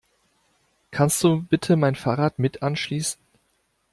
[0.89, 3.21] Kannst du bitte mein Fahrrad mit anschließen?